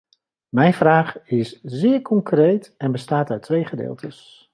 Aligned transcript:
Mijn 0.49 0.73
vraag 0.73 1.15
is 1.25 1.61
zeer 1.61 2.01
concreet 2.01 2.73
en 2.77 2.91
bestaat 2.91 3.29
uit 3.31 3.41
twee 3.43 3.65
gedeeltes. 3.65 4.49